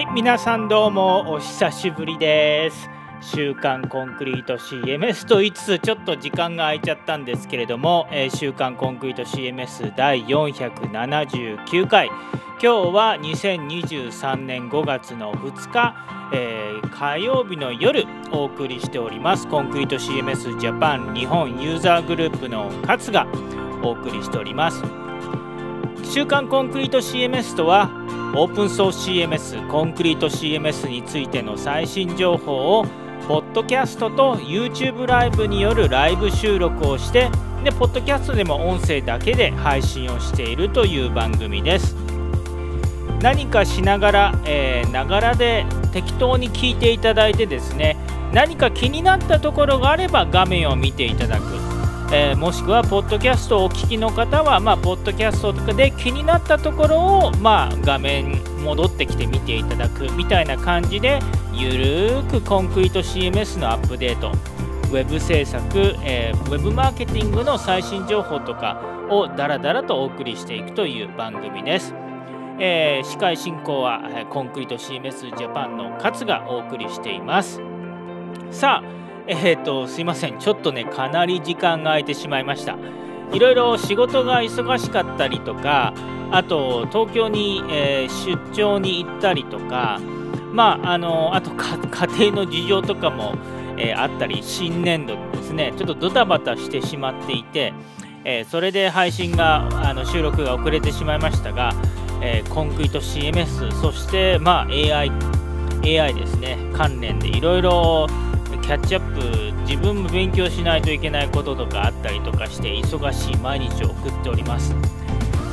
[0.00, 2.88] はい皆さんどうもお久しぶりです。
[3.20, 12.16] 週刊コンクリート CMS と言いつつちょっと時間が空いちゃったんですけれども、えー、週刊コンクリート CMS 第479回今
[12.60, 15.94] 日は2023年5月の2日、
[16.32, 19.46] えー、火曜日の夜お送りしております。
[19.48, 23.26] コンクリート CMS ジャパン日本ユーザーグループの勝が
[23.82, 24.82] お送りしております。
[26.04, 27.99] 週刊コンクリート CMS とは
[28.32, 32.84] オープンソース CMS コンクリート CMS についての最新情報を
[33.26, 37.28] ポッドキャストと YouTube ライブによるライブ収録をして
[37.64, 41.96] でポッドキャストでも音声だけで配信をしているという番組です。
[43.20, 44.32] 何かしながら
[44.92, 47.96] ながらで適当に聞いていただいてですね
[48.32, 51.59] 何か気になったところがあれば画面を見ていただく
[52.12, 56.96] えー、もしくはポッドキャストをお聞きの方は、まあ、ポッドキャストとかで気になったところ
[57.28, 61.20] を、まあ、画面戻ってきて見ていただくみたいな感じで
[61.54, 64.32] ゆるーくコンクリート CMS のアップデート
[64.90, 71.94] ウェブ制作、えー、ウェブマーケティングの最新情報とかをダラダラとお送りしていくという番組です。
[72.58, 77.62] えー、司会進行はコンクリート CMS ジャパンの勝がお送りしています。
[78.50, 79.00] さあ
[79.30, 80.38] えっ、ー、と、すいません。
[80.40, 82.76] ちょっとね、かなり時間が空いてしまいました。
[83.32, 85.94] いろいろ仕事が忙しかったりとか、
[86.32, 90.00] あと、東京に、えー、出張に行ったりとか、
[90.52, 93.36] まあ、あの、あと家庭の事情とかも、
[93.76, 97.72] えー、あったり、新年度ですね、ちょっとドタバタしてしまっていて、
[98.24, 101.72] え、それで配信が、あの収録が遅れてしまいましたが、
[102.20, 105.12] えコンクリート CMS、そして、まあ、AI、
[105.84, 108.08] AI ですね、関連でいろいろ
[108.70, 114.76] キャッチアップ自分も勉強しないといけないこととかあったりとかして忙しい毎日を送っております、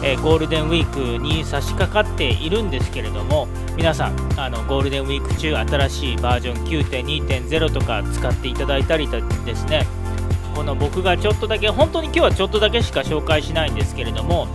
[0.03, 9.87] えー、ゴールデンウィークに差し掛かっているんですけれども皆さんあのゴールデンウィーク中新しいバージョン9.2.0とか使っていただいたりですね。
[10.53, 14.47] この僕がちょっとだけ本当に今日はちょっとだけしか紹介しないんですけれども、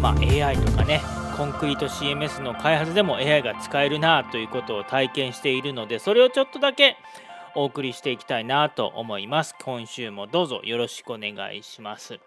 [0.00, 1.02] まあ、AI とかね
[1.36, 6.96] コンクリート CMS の開発でも AI が使えるなということを体験しているのでそれをちょっとだけ
[7.58, 9.54] お送りしていきたいなと思います。
[9.64, 12.20] 今週もどうぞよろしくお願いします。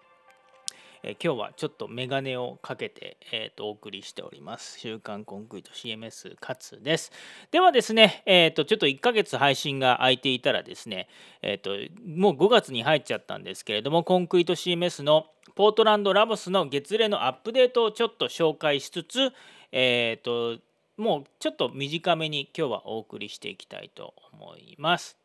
[1.04, 4.80] え今日はちょっとメガネをかけて、えーと、お送りしております。
[4.80, 7.12] 週刊コンクリート CMS 勝です。
[7.52, 11.06] ではですね、えーと、ちょっと1ヶ月配信が空いていたらですね、
[11.42, 11.70] えーと、
[12.04, 19.32] もう5月に入っちゃったんですけれども、コンクリート CMS のポートランドラボスの月例のアップデートをちょっと紹介しつつ、
[19.70, 20.60] えー、と
[21.00, 25.16] もうちょっと短めに今日はお送りしていきたいと思います。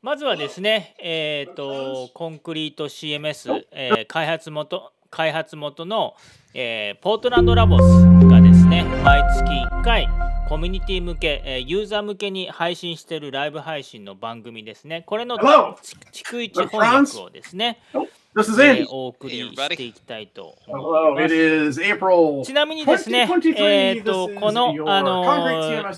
[0.00, 6.14] まずはですね、えーと、コンクリート CMS、えー、開発元開発元の、
[6.54, 7.82] えー、ポートランドラボス
[8.26, 10.08] がですね毎月1回
[10.48, 15.02] コミュニティ向け、えー、ユーザー向けに配信しているライブ配信の番組ですね。
[15.06, 17.80] これの逐一翻訳をですね
[18.36, 18.86] This is Andy.
[18.90, 22.46] お送りしていきたいと思います。
[22.46, 23.26] ちなみにですね、
[23.56, 25.92] えっ、ー、と、この、あのー、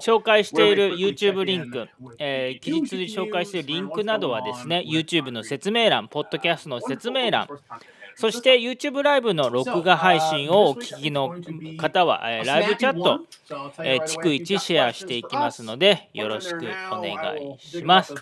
[0.00, 1.86] 紹介している YouTube リンク、
[2.18, 7.46] えー、記述で紹介しているリンクなどはですね、YouTube の説明欄、ポッドキャストの説明欄、
[8.16, 11.36] そして YouTube ライブの録画配信をお聞きの
[11.76, 13.20] 方は、えライブチャット、
[13.84, 18.14] え逐一シェアしていきますので、よろしくお願いします。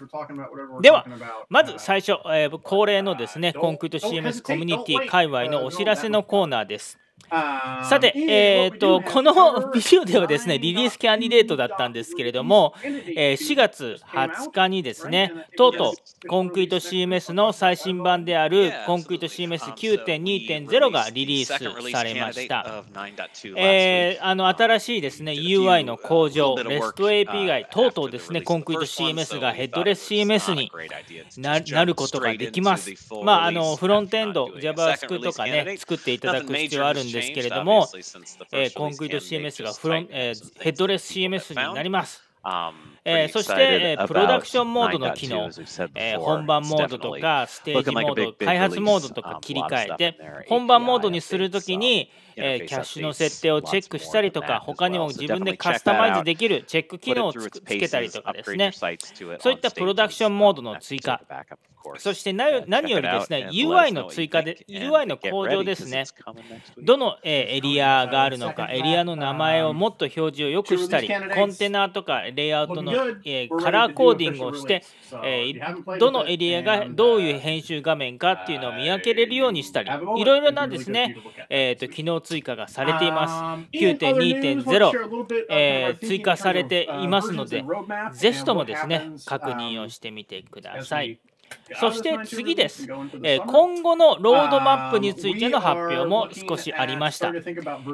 [0.82, 1.06] では、
[1.48, 6.98] まず最初、え恒例のですね、コンクリート CMS コミュニティ界隈のお知らせのコーナーです。
[7.30, 15.94] さて、えーと、このビデオではですね、リリースキャンディデートだったんですけれども、えー、4月20日にですね、とうと
[16.24, 22.84] うコンクリート CMS の最新版であるコンクリート CMS9.2.0 がリリースされました。
[23.56, 30.70] えー、あの新しいですね、UI の向上、REST API、とうとうですね、コンクリート CMS がヘッドレス CMS に
[31.38, 32.92] なることができます。
[33.24, 37.88] まあ、あのフロントエンド、JavaScript とかね、作っていただく必要あるんですけれども、
[38.52, 42.22] えー、コンクリート CMS がフロン、えー、ヘッドレス CMS になります。
[43.06, 45.50] えー、そして、えー、プロダクションモードの機能、
[45.94, 50.18] えー、本番モードとかステージモード、開発モードとか切り替えて、
[50.48, 61.20] 本番モードにするときに、えー、キャッシュの設定をチェックしたりとか、他にも自分でカスタマイズできるチェック機能をつけたりとかですね、そういったプロダクションモードの追加、
[61.98, 66.04] そして何よりですね、UI の追加で、UI の向上ですね。
[66.78, 72.92] どのエリアがあるのか、エリアの名前をもっと表示を良くしたり、コンテナとかレイアウトの
[73.24, 74.82] えー、カラーコーディングをして、
[75.24, 81.16] えー、どのエリアがどういう編集画面かっていうのを見分けれるようにしたり、いろいろなですね、
[81.48, 83.78] えーと、機能追加がされています。
[83.78, 87.64] 9.2.0、えー、追加されていますので、
[88.12, 91.18] ぜひともですね、確認をしてみてください。
[91.80, 92.84] そして次です、
[93.22, 97.28] えー、今後のロードマップについての発表も少しありました、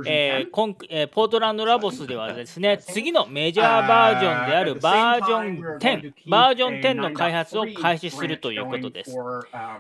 [0.06, 9.17] えー、今えー、ポートランドラボスではですね次のメジャーバージョンであるバージョン10バージョン10の開発を開始するということです。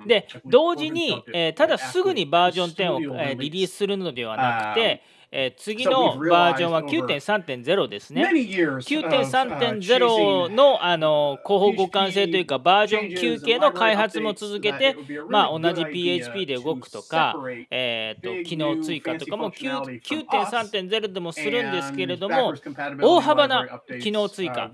[0.06, 8.24] で同時に、えただすぐにバージョン10を、えリリースするのではなくてえー、次のバージョンは9.3.0ですね。
[8.24, 14.96] 9.3.0のあの広報互換性というかバージョン9系の開発も続けて、
[15.28, 17.36] まあ、同じ PHP で動くとか、
[17.70, 22.54] えーと、機能追加とかも9.3.0でもするんですけれども、
[23.00, 24.72] 大幅な機能追加、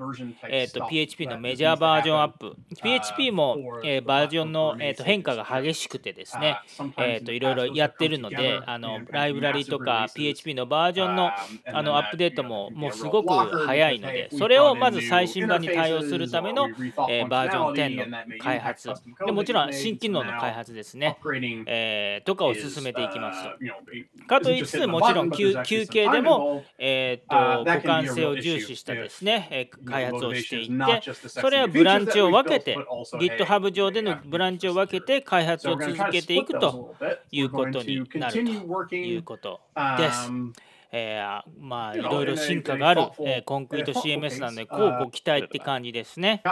[0.49, 6.57] えーと、PHP のメジャーバージョンアップ、PHP も、えー、バージョンの、えーと、変化が激しくてですね、
[6.97, 11.31] えー、といろいろやってるので、あのライブラリとか PHP PHP のバージョンの
[11.67, 13.33] あのアップデートももうすごく
[13.67, 16.69] 早いので、それをまず最新版に対応するための、
[17.09, 18.89] えー、バージョン10の開発
[19.27, 21.19] で、もちろん新機能の開発ですね、
[21.67, 24.27] えー、とかを進めていきますと。
[24.27, 32.77] かといいつつ、もちろん休休憩でも、えー、と互換性を重視したですね、えー、開発をしていって、それはブランチを分けて、
[33.15, 36.95] GitHub 上でのブランチを分けて開発を続けていくと
[37.31, 38.45] いうことになる
[38.89, 39.61] ということ
[39.99, 40.31] です。
[40.37, 40.53] Um,
[40.93, 46.43] えー、まあいろいろ進化がある、えー、コンクリート CMS なので、こうご期待って感じですね。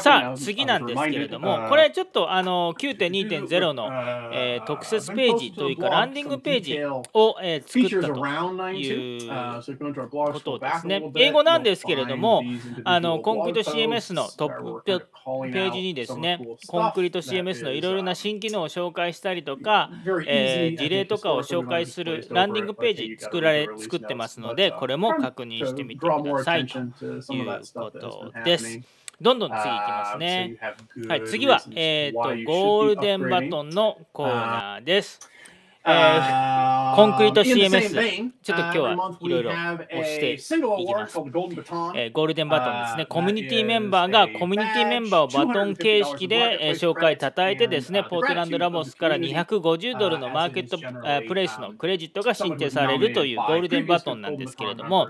[0.00, 3.88] さあ、次なんですけれども、これちょっとあの9.2.0の、
[4.32, 8.26] えー、特設ページというか、ランディングページを、えー、作ったと
[8.72, 9.28] いう
[10.32, 11.02] ことですね。
[11.16, 12.42] 英語なんですけれども、
[12.84, 19.90] あのコンクリート CMS のトップページにですね、コンクリート CMS のいろいろな新機能を紹介したりとか、
[20.26, 26.88] えー、事例とかを紹介するランディングページ作られ作ってますので、これも確認してみてくださいという
[27.74, 28.80] ことです。
[29.20, 30.58] どんどん次いきますね。
[31.08, 35.20] はい、次は、えーと、ゴールデンバトンのコーナーです。
[35.84, 42.12] えー、 コンクリート CMS、ちょっと今日はいろいろ押していきます、えー。
[42.12, 55.08] ゴールデンバトンですね、コミュニティメンバーがコミュニティメンバーをバトン形式で、えー、紹介、たたえてですね、ポートランドラボスから250ドルのマーケット、えー、プレイスのクレジットが申請されるというゴールデンバトンなんですけれども、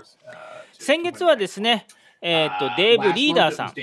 [0.79, 1.85] 先月はですね、
[2.21, 3.73] えーと、デーブ・リーダーさん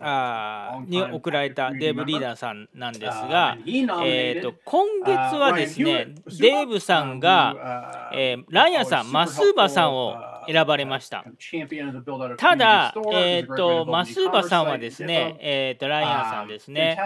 [0.00, 10.16] あに送られたデーブ・リーダーさんなんですが、えーと、今月はですね、デーブさんが、えー、ライアンさん、マスーバさんを
[10.46, 11.24] 選ばれました。
[12.36, 16.98] ただ、えーと、マスーバさんはですね、えーと、ライアンさんですね、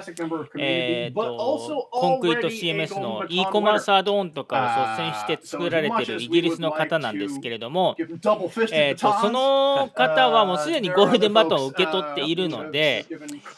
[0.58, 13.06] えーと、コンクリート CMS の e コマースアドオンとかを率先して作られているイギリスの方なんですけれども、えー、とその方はもうすでに ゴールデンバトンを受け取っているので、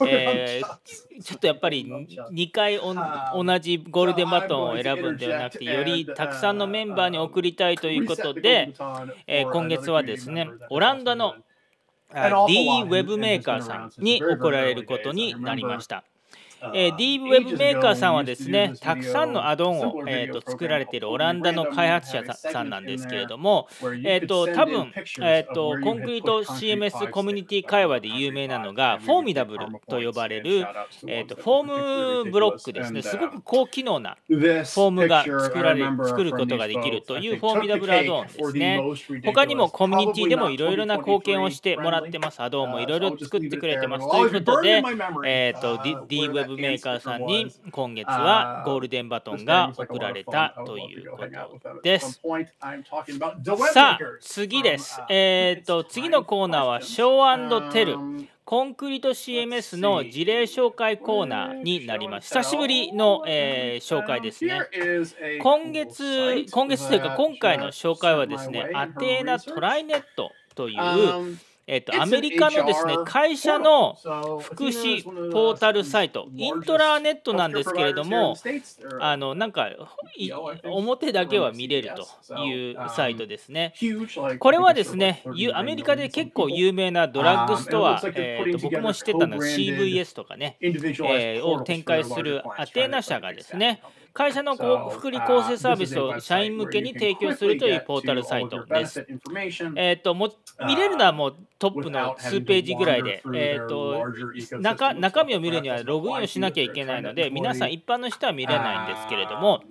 [0.07, 2.95] えー、 ちょっとやっぱり2回同
[3.59, 8.73] じゴールデンバトンを選ぶんではなくて、よりたくさんのメンバーに送りたいということで、
[9.27, 11.37] えー、今月はですね、オランダの
[12.47, 16.05] D ウェブメーカーさんに送られることになりました。
[16.75, 23.69] えー、D ウェブメーカーさんはですね、たくさんのアドオンを、えーと、作られているオランダの開発者さんなんですけれども、
[24.05, 30.67] えーと、多分、えーと、 Concrete CMS コミュニティ界隈で有名なのが、 Formidable と呼ばれる、
[31.07, 38.81] えー、とフォームブロックですね、すごく高機能なフォームが作られ作ることができるという Formidable アドオンですね。
[39.25, 44.11] 他にもコミュニティでもいろいろな貢献をしてもらってます、アドオンもいろいろ作ってくれてます。
[44.11, 44.83] ということで、
[45.25, 52.21] えー、と D ウェブブメーカーさんに今月はゴールデンバトンが贈られたということです。
[53.73, 55.01] さあ、次です。
[55.09, 57.97] えっ、ー、と、次のコーナーはショーテル。
[58.49, 62.29] コンクリート CMS の事例紹介コーナーになります。
[62.29, 64.63] 久しぶりの、えー、紹介ですね。
[65.43, 71.39] 今月、今月というか今回の紹介はですね、アテーナトライネットという
[71.71, 73.95] えっと、アメリカのですね会社の
[74.41, 78.37] 福祉ポータルサイト、イントラネットなんですけれども、
[79.01, 79.69] あのなんか
[80.65, 81.91] 表だけは見れる
[82.27, 83.75] というサイトですね。
[84.39, 85.23] これはですね、
[85.53, 94.57] アメリカで結構有名なドラッグストア、えー、と僕も知ってたのは CVS とかね、えー、を展開するアテーナ社がですね、会社の
[94.91, 99.07] 福利厚生サービスを社員向けに提供するというポータルサイトです。
[99.77, 100.33] えっ、ー、とも
[100.67, 104.05] 見れるのはもうトップの数ページぐらいで、えーと、
[104.59, 109.63] 中中身を見るにはログインをしなきゃいけないので、皆さん一般の人は見れないんですけれども、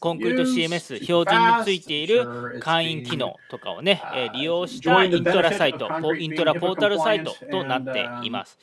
[0.00, 8.58] コンクリート CMS 標準についている会員機能とかをね、え利用したイントラサイト、イントラポータルサイトとなっています。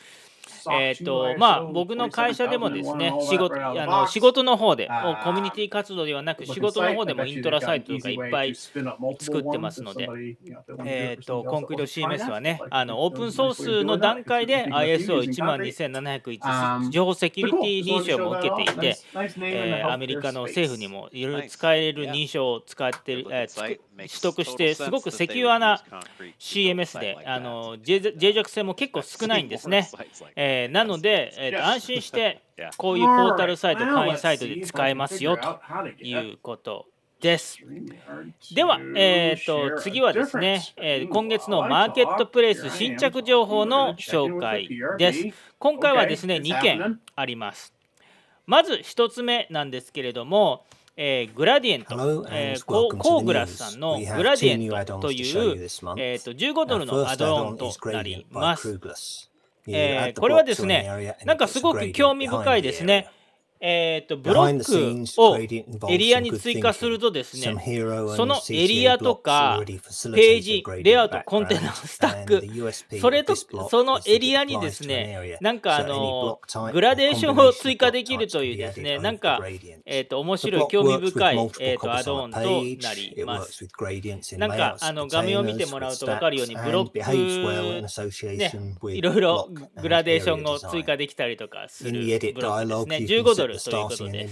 [0.71, 4.89] えーとまあ、僕の会社でもですね仕事あの仕事の方で
[5.23, 8.81] コミュニティ活動ではなく仕事の方でもイントラサイトとかいっぱい作
[9.39, 10.07] ってますので、
[10.85, 17.51] えーと、コンクリート CMS はねあのオープンソースの段階で ISO12701 情報セキュリ
[17.83, 18.97] ティ認証も受けていて、
[19.41, 25.83] えー、アメリカの政府にもいろいろ使える認証を使ってる、えー、取得してすごくセキュアな
[26.39, 29.89] CMS であの脆弱性も結構少ないんですね。
[30.35, 32.41] えーえー、なので、えー、安心して
[32.77, 35.59] こういうポータルサイト、会員サイトで使えますよと
[36.01, 36.87] いうこと
[37.21, 37.59] です。
[38.53, 45.27] では、えーと、次はですね、えー、今月のマーケットプレイス新着情報の紹介です。
[45.59, 47.73] 今回はですね、2件あります。
[48.45, 55.57] まず1つ目なんですけれども、えー、グラディエント、えー、コーグラスさんのグラディエントという、
[55.97, 58.79] えーと、15ドルのアドオンとなります。
[59.67, 63.09] えー、これはですね、なんかすごく興味深いですね。
[63.59, 65.37] えーと、ブロックを
[65.89, 67.55] エリアに追加するとですね、
[68.15, 72.43] そのエリアとかページ、レイアウト、コンテナ、スタック、
[72.99, 76.39] それとそのエリアにですね、なんかあの
[76.71, 79.39] グラデーションを追加できるというですね、なんか、
[79.85, 83.67] えーと、面白い、興味深い、えーと、アドオンとなります。
[84.37, 86.97] なんかあの画面を見てもらうと分かるように、ブロック、
[88.37, 88.51] ね、
[88.95, 89.49] いろいろ
[89.81, 91.91] グラデーションを追加できたりとかする
[92.33, 93.17] ブロックですね。
[93.17, 94.29] 15ドルルということで、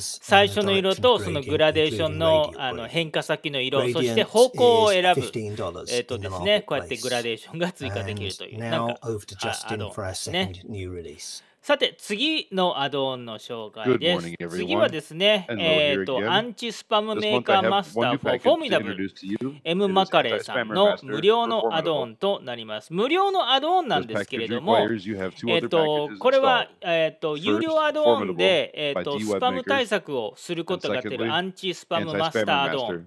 [0.00, 5.22] 最初の色とそのグラデーションのあの変化先の色、そして方向を選ぶ、
[5.90, 9.92] えっ、とですね、こうやってグラデーションが追加できるという、なんか、あの
[10.30, 10.52] ね。
[11.64, 14.36] さて、次のアドオンの紹介です。
[14.50, 18.94] 次はですね、えーと、アンチスパムメーカーマスター for Formidable
[19.64, 22.92] M マカレーさんの無料のアドオンとなります。
[22.92, 33.06] 無料のアドオンなんですけれども、えーと、これは、えーと、有料アドオンで、えー、とスパム対策をすることができる Anti-Spam Master アドオン。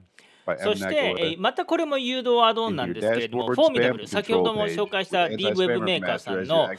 [0.56, 6.70] そして、えまたこれも有料アドオンなんですけれども、 Formidable、先ほども紹介した DWeb メーカーさんの、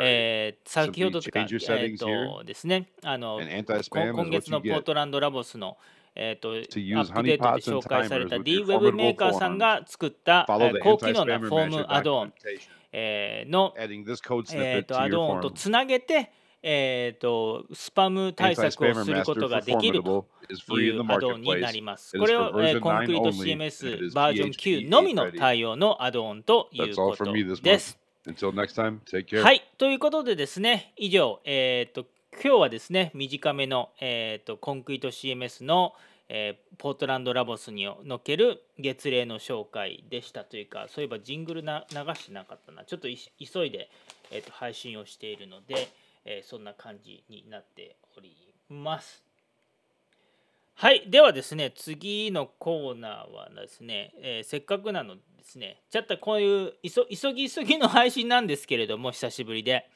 [0.00, 5.76] えー、先ほどとか、えー、とですね、あの今月の PortlandLabs の
[6.14, 12.32] えーと、アップデートで紹介された DWeb メーカーさんが作った、えー、高機能なフォームアドオン、
[12.92, 16.30] えー、の、えーとアドオンとつなげて、
[16.62, 20.26] えーと、スパム対策をすることができると
[20.78, 22.16] いうアドオンになります。
[22.16, 27.98] これを、えー、コンクリート CMS バージョン9のみの対応のアドオンということです。
[28.24, 35.94] はい、ということでですね、以上、えーと、今日はですね、短めの、えーと、コンクリート CMS の、
[36.28, 43.90] えー、ポートランドラボスにのける月例の紹介でしたというか、そういえばジングルな流してなかったな、ちょっと急いで、
[44.30, 45.88] えーと配信をしているので、
[46.24, 48.36] えー、そんな感じになっており
[48.68, 49.22] ます。
[50.74, 59.88] はい、ではですね、次のコーナーはですね、えー、せっかくなのでですね、ちょっとこういう急ぎ急ぎの配信なんですけれども、久しぶりで、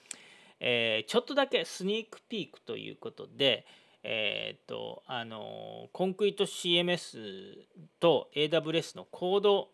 [0.60, 3.64] えー、ちょっとだけスニークピークということで、
[4.02, 7.66] えー、と、あのコンクリート CMS
[8.00, 9.68] と AWS のコード、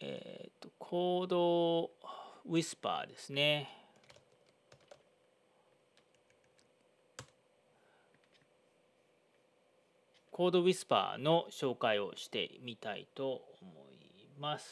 [0.00, 1.90] えー、と、コード
[2.48, 3.68] ウィスパーですね。
[10.30, 14.66] コードウィスパーの紹介をしてみたいと思います。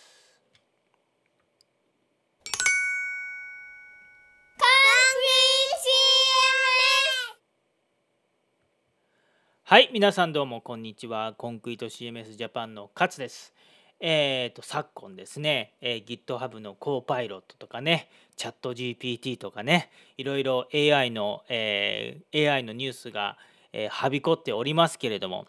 [9.65, 11.35] はい、皆さんどうもこんにちは。
[11.37, 13.53] コンクリート CMS ジャパンの勝です。
[14.01, 23.39] えーと、昨今ですね、えー、GitHub のコーパイロットとかね、チャット GPT とかね、いろいろ AI の、えー、AI のニュースが、
[23.73, 25.47] えー、はびこっておりますけれども、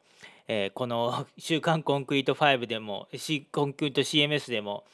[0.48, 4.86] えー、この 「週刊コンクリート5」でも、C コンクリート CMS でも、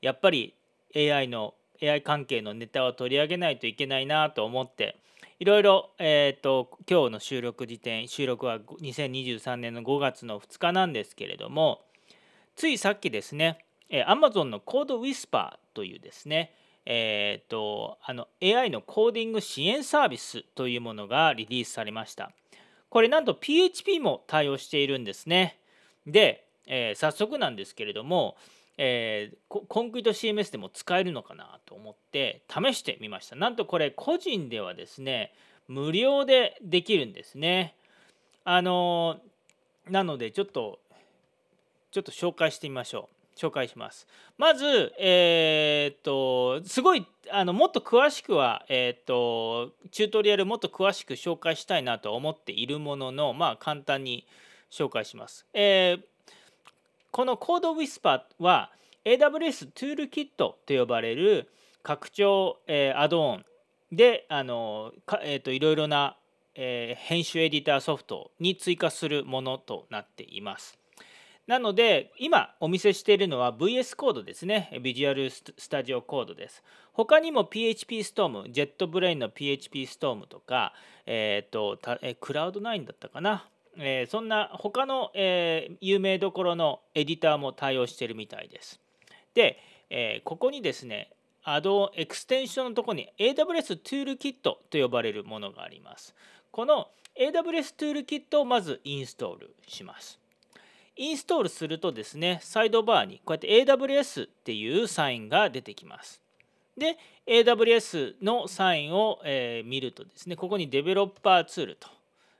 [0.00, 0.54] やっぱり
[0.96, 4.96] AI の AI 関係のネタを取り上げないといけないなと思って、
[5.38, 11.82] いろいろ、えーと、と今日の収録時点、収録は2023年の5月の2日なんですけれども、
[12.58, 16.52] ついさっきですね、え Amazon のコードウィスパーというですね、
[16.86, 22.32] えーと、あの AI のコーディング支援サービスというものがリリースされました。
[22.88, 25.60] これなんと PHP も対応しているんですね。
[26.04, 28.36] で、えー、早速なんですけれども、
[28.76, 33.36] えー、コンクリート CMS でも使えるのかなと思って試してみました。
[33.36, 35.32] なんとこれ個人ではですね、
[35.68, 37.76] 無料でできるんですね。
[38.42, 39.20] あの
[39.88, 40.80] なのでちょっと
[41.90, 43.18] ちょっと紹介してみましょう。
[43.38, 44.06] 紹介します。
[44.36, 54.26] まず、えー、っとすごいあのもっと詳しくは、えー、っとチュートリアルもっと詳しく紹介したいなと思っているものの、まあ、簡単に
[54.70, 55.46] 紹介します。
[55.54, 56.02] えー、
[57.12, 58.72] このコードウィスパーは
[59.04, 61.48] AWS トゥールキットと呼ばれる
[61.82, 63.44] 拡張、え、アドオン
[63.92, 66.16] であのか、えーと、いろいろな、
[66.54, 70.78] え、編集エディターソフトに追加するものとなっています。
[71.48, 74.78] なので今お見せしているのは VS コードですね。
[74.82, 76.62] ビジュアルスタジオコードです。
[76.92, 80.74] 他にも PHP ストーム、JetBrain の PHP ストームとか、
[81.06, 83.48] えっ、ー、とえクラウド9だったかな。
[83.78, 88.78] えー、そんな他の、えー、有名どころのエディターも対応しているみたいです。
[89.32, 91.10] で、えここにですね、
[91.44, 96.14] Add Extension のところに AWS トゥールキットと呼ばれるものがあります。
[96.50, 96.88] この
[97.18, 100.20] AWS トゥールキットをまずインストールします。
[100.98, 106.20] インストールするとですね、サイドバーにこうやって AWS っていうサインが出てきます。
[106.76, 111.88] で、AWS のサインを、え、見るとですね、ここに Developer Tools と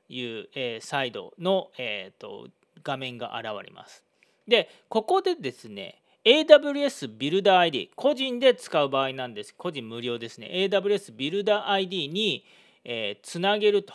[0.09, 2.49] いう、え、サイドの、えーと、
[2.83, 4.03] 画面が現れます。
[4.49, 9.55] で、ここでですね、AWS ビルダー ID、個人で使う場合なんです。
[9.55, 10.49] 個人無料ですね。
[10.53, 12.45] AWS ビルダー ID に、
[12.85, 13.95] え、つなげると。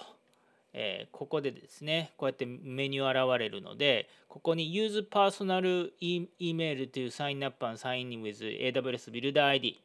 [0.74, 9.80] えー、ここでですね、こうやってメニュー現れるので、ここに Use Personal Email to Sign Up and Sign in with AWS Builder ID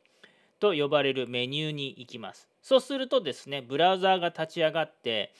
[0.58, 2.48] と呼ばれるメニューに行きます。
[2.62, 5.32] そうするとですね、ブラウザーが立ち上がって、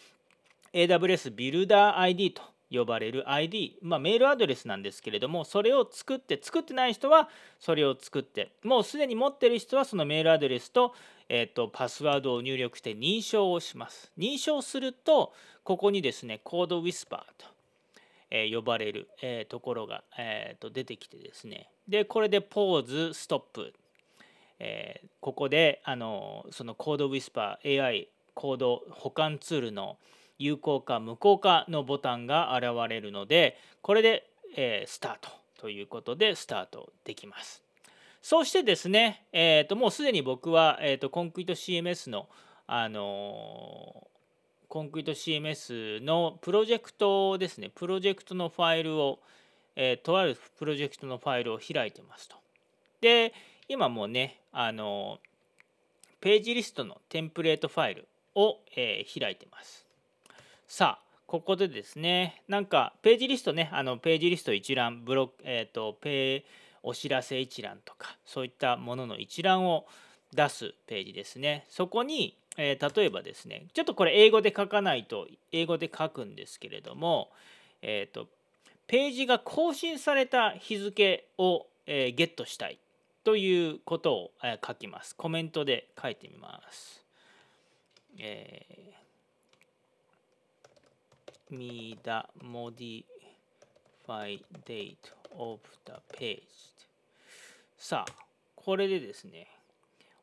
[0.75, 7.29] AWS Builder ID と呼ばれる ID、まあ、メールアドレスなんですけれどもそれを作って作ってない人は
[7.59, 10.95] それを作ってもうすでに持ってる人はそのメールアドレスと,、
[11.29, 14.11] えーと、パスワードを入力して認証をします。
[14.19, 15.33] 認証すると
[15.65, 17.47] ここにですねコードウィスパーと、
[18.31, 21.69] え、呼ばれる、え、ところが、えーと、出てきてですね。
[21.87, 23.75] でこれでポーズストップ、
[24.59, 29.99] えー、ここであのそのコードウィスパー AI コード保管ツールの
[30.39, 37.68] 有効か無効かのボタンが現れるのでこれで、えー、スタートということでスタートできます。
[38.23, 42.29] そしてですね、えー、ともうすでに僕は、えー、とコンクリート CMS の、
[42.67, 49.21] あのー、コンクリート CMS のプロジェクトですね、プロジェクトのファイルを、
[49.77, 52.37] えー、とあるプロジェクトのファイルを開いてますと。
[53.01, 53.33] で、
[53.69, 55.19] 今もうね、あの
[56.21, 59.87] ページリストのテンプレートファイルを、えー、開いてます。
[60.67, 66.45] さあここでですねなんかページリストねあのページリスト一覧ブロックえっ、ー、とペ
[66.89, 69.87] お知らせ一覧とかそういったものの一覧を
[70.35, 71.65] 出すページですね。
[71.69, 77.29] そこに、えー、例えばですねちょっとこれ英語で書かないと英語で書くんですけれども
[77.83, 78.27] え、ー、と
[78.87, 82.79] ページが更新された日付を、えー、ゲットしたい
[83.23, 85.15] ということを、え書きます。
[85.15, 87.05] コメントで書いてみます。
[88.19, 88.79] えー
[91.51, 93.05] me the modify
[94.67, 96.78] date of the page
[97.79, 98.13] さあ
[98.57, 99.47] これでですね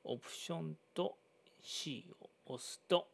[0.04, 1.16] オプションと
[1.64, 2.06] C
[2.46, 3.08] を押すと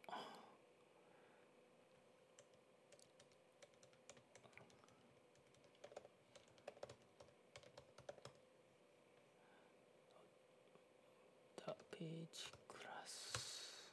[12.02, 13.92] ページクラス。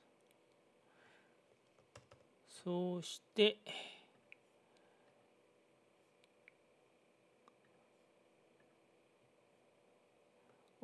[2.64, 3.58] そうして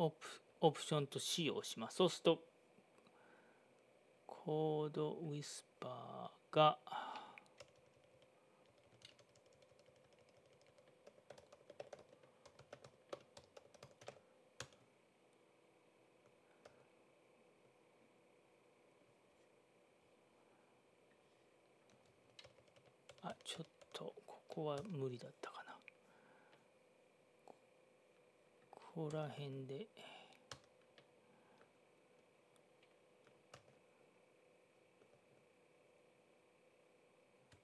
[0.06, 0.18] オプ
[0.62, 1.98] オプションと C を押します。
[1.98, 2.40] そうすると、
[4.28, 6.78] コードウィスパーが、
[23.24, 25.76] あ、ちょっと、ここは無理だったかな。
[28.96, 29.88] こら辺で。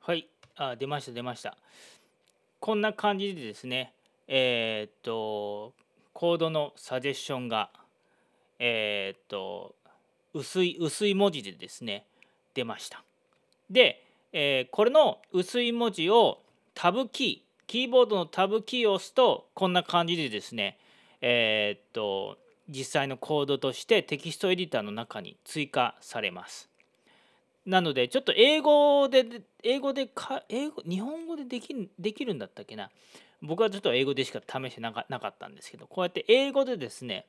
[0.01, 0.27] はい。
[0.57, 1.57] あ出ました出ました。
[2.59, 3.93] こんな感じでですね
[4.27, 5.73] えー、っと
[6.11, 7.69] コードのサジェッションが、
[8.59, 9.75] えー、っと
[10.33, 12.03] 薄い薄い文字でですね
[12.53, 13.05] 出ました。
[13.69, 16.41] で、えー、これの薄い文字を
[16.73, 20.77] タブキーキーボードのタブキーを押すとこんな感じでですね
[21.21, 26.69] えー、っと実際のコードとしてテキストエディターの中に追加されます。
[27.65, 29.25] なのでちょっと英語で
[29.63, 32.89] 英語でか英語日本語でできできるんだったっけな。
[33.41, 37.25] 僕はちょっと英語でしか試してなかったんですけどこうやって英語でですね、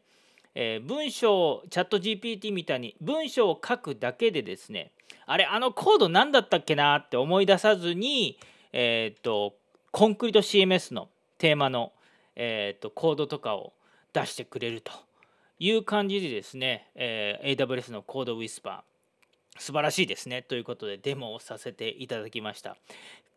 [0.54, 4.90] えー、文章チャット GPT みたいに文章を書くだけでですね
[5.24, 6.96] あれあのコード何だったっけな？
[6.96, 8.38] って思い出さずに
[8.72, 9.54] えっ、と
[9.90, 11.92] コンクリート CMS のテーマの、
[12.34, 13.72] えーと、コードとかを
[14.12, 14.92] 出してくれると
[15.58, 22.76] いう感じでですね、えー、AWS のコードウィスパー素晴らしいですねということでデモをさせていただきました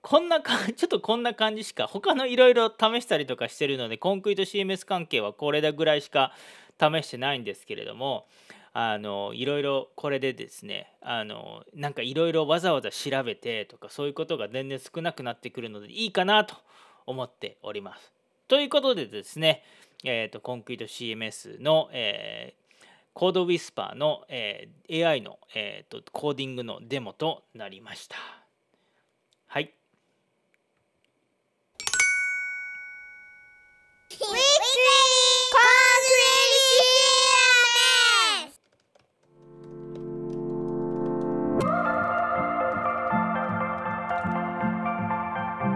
[0.01, 6.31] こんなか ちょっとこんな感じしか他のいろいろ試したりとかしてるのでコンクリート CMS 関係はこれだぐらいしか
[6.79, 8.27] 試してないんですけれども
[8.73, 16.55] あのいろいろこれでですねあのなんかいろいろわざわざ調べてとかそういうことが全然少なくなってくるのでいいかなと
[17.05, 18.14] 思っております。
[18.47, 19.63] ということでですね、
[20.03, 28.44] えーと、コンクリート CMS の、えー、コードウィスパーの、えー、AI の、えーとコーディングのデモとなりました。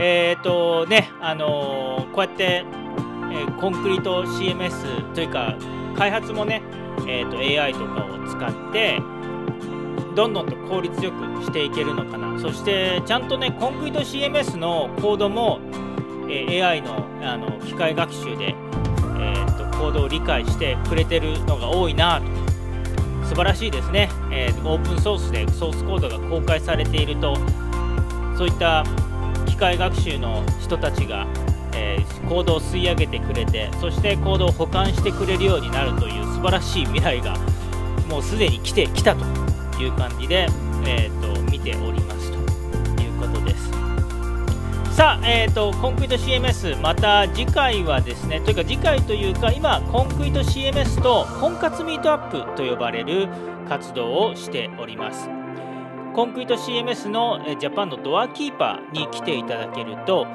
[0.00, 5.56] えっ、ー、とねあのー、こうやって、えー、コンクリート CMS というか
[5.96, 6.60] 開発もね、
[7.06, 9.00] えーと AI とかを使って
[10.14, 12.38] どんどんと効率よくしていけるのかな。
[12.38, 15.60] そしてちゃんとねコンクリート CMS のコードも、
[16.28, 18.54] えー、AI のあの機械学習で、
[19.20, 22.42] えー、とコードを理解してくれてるのが多いなと。
[23.32, 27.34] 素晴らしいですね、えー、オープンソースでソースコードが公開されていると
[28.36, 28.84] そういった
[29.46, 31.26] 機械学習の人たちが、
[31.74, 37.38] えー、コードを吸い上げてくれてそしてコードを保管してくれるようになるという素晴らしい未来が
[38.08, 39.51] もうすでに来てきたと。
[39.82, 40.46] いう感じで、
[40.86, 43.70] えーと、見ておりますということです。
[44.94, 53.28] さあ、えーと、コンクリート CMS また次回はですねというか次回というか今コンクリート CMS と婚活ミートアップと呼ばれる
[53.68, 55.30] 活動をしております
[56.14, 60.26] コンクリート CMS のジャパンのドアキーパーに来ていただけると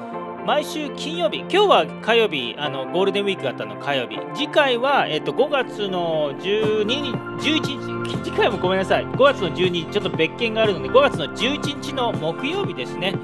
[0.48, 7.12] 毎週金曜日、今日は火曜日、あのゴールデンウィークがあったの火曜日、次回は、えっと、5月の12日、
[7.50, 13.14] 11日、次回もごめんなさい、5月の12日、ちょっと別件があるので、5月の11日の木曜日ですね、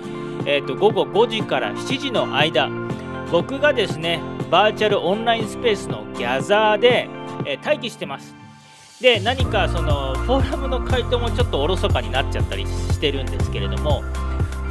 [0.44, 2.68] えっと、午後5時から7時の間、
[3.32, 7.08] 僕がですね、バーチャルオンラインスペースのギャザーで、
[7.46, 8.36] えー、待機してます。
[9.00, 14.02] で、何かそのフォーラムの回答もちょっとおろそかになっちゃったりしてるんですけれども、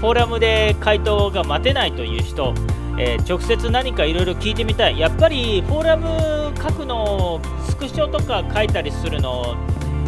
[0.04, 2.54] フォーラムで回答が待てないという人、
[3.00, 5.00] えー、直接何かいろいろ聞いてみたい。
[5.00, 9.56] やっぱりフォーラム書くのスクショとか書いたりするの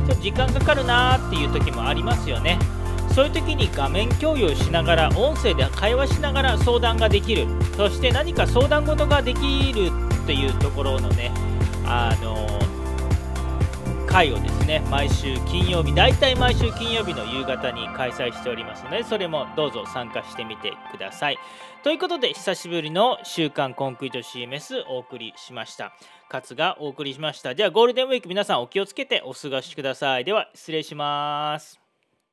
[0.05, 2.59] ちょっと時間かかるなーっていう時もありますよね。
[3.13, 7.47] そういう時に画面共有しながら音声で会話しながら相談ができる。
[7.77, 9.91] そして何か相談事ができる
[10.23, 11.31] っていうところのね
[11.85, 12.64] あのー
[14.15, 21.37] 会をですね毎週金曜日大体毎週金曜日の夕方に開催しておりますのでそれもどうぞ参加してみてください。
[21.83, 25.91] ということで久しぶりの週刊コンクリート CMS お送りしました。
[26.31, 27.55] 勝がお送りしました。
[27.55, 30.23] ではゴールデンウィーク皆さんお気をつけてお過ごしください。
[30.23, 31.84] では失礼します。